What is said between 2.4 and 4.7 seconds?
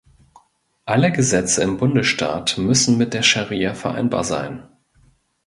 müssen mit der Scharia vereinbar sein.